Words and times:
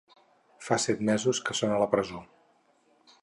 Fa 0.67 0.77
set 0.85 1.03
mesos 1.09 1.43
que 1.49 1.57
són 1.59 1.75
a 1.75 1.77
la 1.83 1.91
presó. 1.93 2.25